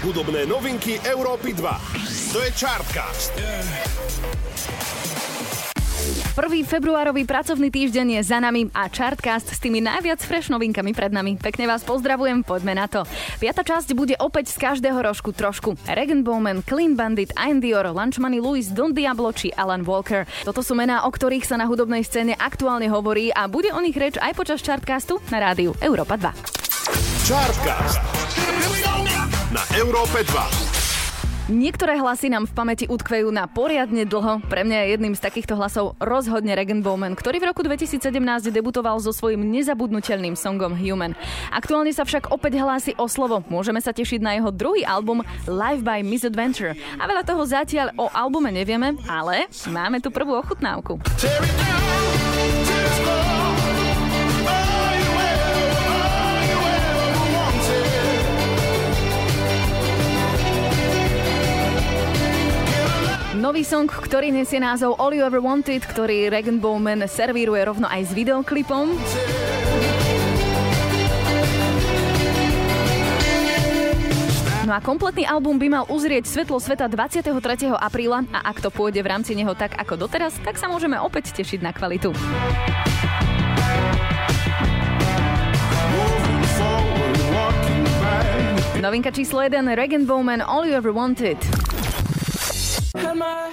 [0.00, 2.32] Hudobné novinky Európy 2.
[2.32, 3.36] To je Chartcast.
[6.32, 11.12] Prvý februárový pracovný týždeň je za nami a Chartcast s tými najviac fresh novinkami pred
[11.12, 11.36] nami.
[11.36, 13.04] Pekne vás pozdravujem, poďme na to.
[13.44, 15.76] Piata časť bude opäť z každého rožku trošku.
[15.84, 20.24] Regan Bowman, Clean Bandit, Ian Dior, Lunch Money Lewis, Don Diablo či Alan Walker.
[20.48, 24.00] Toto sú mená, o ktorých sa na hudobnej scéne aktuálne hovorí a bude o nich
[24.00, 26.32] reč aj počas Chartcastu na rádiu Európa 2.
[27.28, 28.09] Chartcast.
[29.60, 31.52] Na Európe 2.
[31.52, 34.40] Niektoré hlasy nám v pamäti utkvejú na poriadne dlho.
[34.48, 38.00] Pre mňa je jedným z takýchto hlasov rozhodne Regan Bowman, ktorý v roku 2017
[38.56, 41.12] debutoval so svojím nezabudnutelným songom Human.
[41.52, 43.44] Aktuálne sa však opäť hlási o slovo.
[43.52, 46.72] Môžeme sa tešiť na jeho druhý album Live by Misadventure.
[46.96, 50.96] A veľa toho zatiaľ o albume nevieme, ale máme tu prvú ochutnávku.
[63.60, 68.08] Nový song, ktorý nesie názov All You Ever Wanted, ktorý Regan Bowman servíruje rovno aj
[68.08, 68.96] s videoklipom.
[74.64, 77.36] No a kompletný album by mal uzrieť svetlo sveta 23.
[77.76, 81.36] apríla a ak to pôjde v rámci neho tak ako doteraz, tak sa môžeme opäť
[81.36, 82.16] tešiť na kvalitu.
[88.80, 91.59] Novinka číslo 1 Regan Bowman All You Ever Wanted.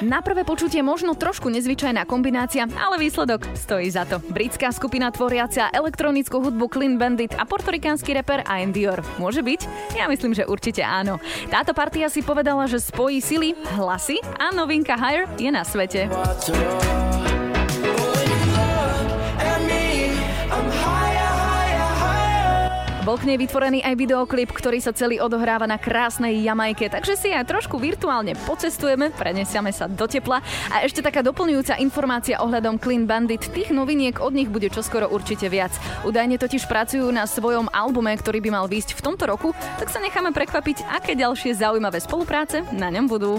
[0.00, 4.20] Na prvé počutie možno trošku nezvyčajná kombinácia, ale výsledok stojí za to.
[4.32, 9.04] Britská skupina tvoriacia elektronickú hudbu Clean Bandit a portorikánsky reper Ian Dior.
[9.20, 9.92] Môže byť?
[9.96, 11.20] Ja myslím, že určite áno.
[11.52, 16.08] Táto partia si povedala, že spojí sily, hlasy a novinka Higher je na svete.
[23.06, 27.30] Bol k nej vytvorený aj videoklip, ktorý sa celý odohráva na krásnej Jamajke, takže si
[27.30, 30.42] aj trošku virtuálne pocestujeme, prenesiame sa do tepla.
[30.74, 33.46] A ešte taká doplňujúca informácia ohľadom Clean Bandit.
[33.46, 35.70] Tých noviniek od nich bude čoskoro určite viac.
[36.02, 40.02] Údajne totiž pracujú na svojom albume, ktorý by mal výjsť v tomto roku, tak sa
[40.02, 43.38] necháme prekvapiť, aké ďalšie zaujímavé spolupráce na ňom budú.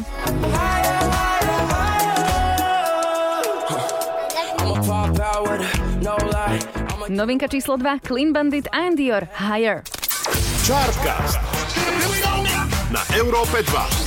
[7.07, 9.79] Novinka číslo 2, Clean Bandit a Dior, Higher.
[10.67, 11.39] Chartcast.
[12.91, 14.06] Na Európe 2.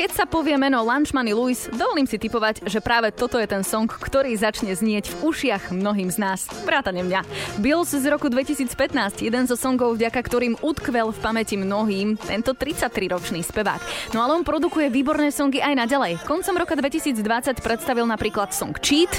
[0.00, 3.60] Keď sa povie meno Lunch Money Lewis, dovolím si typovať, že práve toto je ten
[3.60, 6.48] song, ktorý začne znieť v ušiach mnohým z nás.
[6.64, 7.20] Vrátane mňa.
[7.60, 13.44] Bills z roku 2015, jeden zo songov, vďaka ktorým utkvel v pamäti mnohým tento 33-ročný
[13.44, 14.12] spevák.
[14.16, 16.24] No ale on produkuje výborné songy aj naďalej.
[16.24, 17.20] Koncom roka 2020
[17.60, 19.12] predstavil napríklad song Cheat.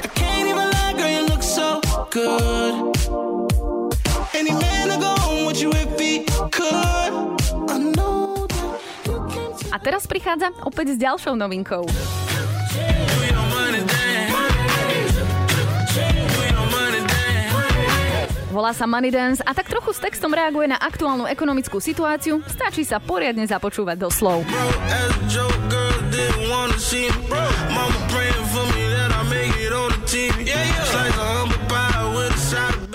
[9.72, 11.88] A teraz prichádza opäť s ďalšou novinkou.
[18.52, 22.44] Volá sa Money Dance a tak trochu s textom reaguje na aktuálnu ekonomickú situáciu.
[22.52, 24.44] Stačí sa poriadne započúvať do slov.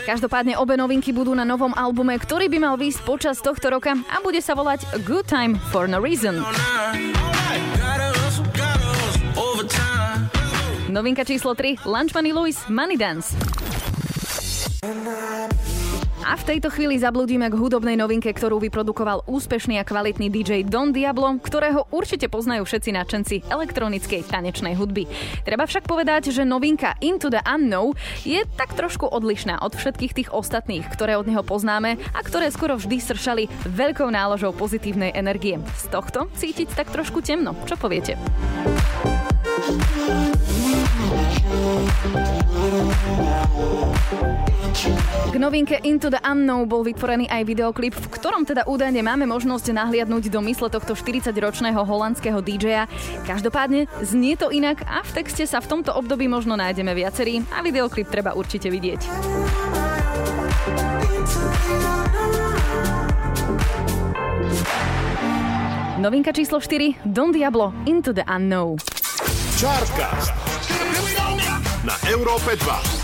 [0.06, 4.22] Každopádne obe novinky budú na novom albume, ktorý by mal výjsť počas tohto roka a
[4.22, 6.46] bude sa volať Good Time for No Reason.
[10.86, 13.34] Novinka číslo 3 Lunch Money Lewis Money Dance.
[16.26, 20.90] A v tejto chvíli zabludíme k hudobnej novinke, ktorú vyprodukoval úspešný a kvalitný DJ Don
[20.90, 25.06] Diablo, ktorého určite poznajú všetci nadšenci elektronickej tanečnej hudby.
[25.46, 27.94] Treba však povedať, že novinka Into the Unknown
[28.26, 32.74] je tak trošku odlišná od všetkých tých ostatných, ktoré od neho poznáme a ktoré skoro
[32.74, 35.62] vždy sršali veľkou náložou pozitívnej energie.
[35.78, 37.54] Z tohto cítiť tak trošku temno.
[37.70, 38.18] Čo poviete?
[45.36, 49.68] K novinke Into the Unknown bol vytvorený aj videoklip, v ktorom teda údajne máme možnosť
[49.68, 52.88] nahliadnúť do mysle tohto 40-ročného holandského DJ-a.
[53.28, 57.60] Každopádne znie to inak a v texte sa v tomto období možno nájdeme viacerí a
[57.60, 59.00] videoklip treba určite vidieť.
[66.00, 68.80] Novinka číslo 4 Don Diablo Into the Unknown.
[69.60, 70.32] Chartcast
[71.84, 72.95] na Európe 2.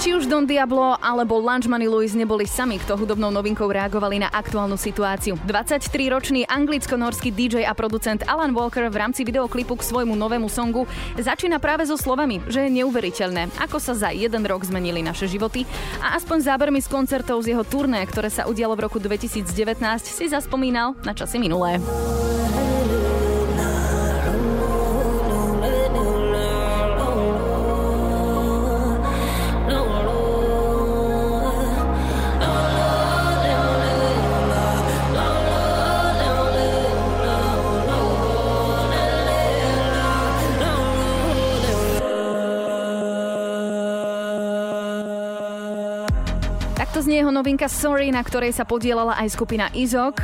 [0.00, 4.32] Či už Don Diablo alebo Lunch Money Lewis neboli sami, kto hudobnou novinkou reagovali na
[4.32, 5.36] aktuálnu situáciu.
[5.44, 10.88] 23-ročný anglicko-norský DJ a producent Alan Walker v rámci videoklipu k svojmu novému songu
[11.20, 15.68] začína práve so slovami, že je neuveriteľné, ako sa za jeden rok zmenili naše životy
[16.00, 19.52] a aspoň zábermi z koncertov z jeho turné, ktoré sa udialo v roku 2019,
[20.00, 21.76] si zaspomínal na časy minulé.
[47.00, 50.20] Takto znie jeho novinka Sorry, na ktorej sa podielala aj skupina Izok.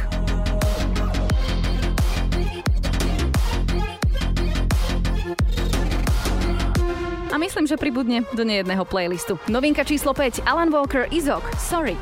[7.33, 9.41] A myslím, že pribudne do nejedného playlistu.
[9.49, 11.97] Novinka číslo 5, Alan Walker, Izok, Sorry.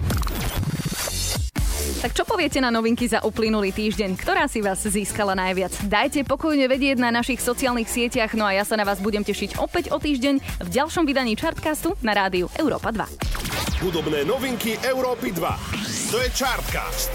[2.03, 4.19] Tak čo poviete na novinky za uplynulý týždeň?
[4.19, 5.87] Ktorá si vás získala najviac?
[5.87, 9.55] Dajte pokojne vedieť na našich sociálnych sieťach, no a ja sa na vás budem tešiť
[9.55, 13.54] opäť o týždeň v ďalšom vydaní Chartcastu na rádiu Európa 2.
[13.85, 15.45] Hudobné novinky Európy 2.
[16.09, 17.13] To je Chartcast.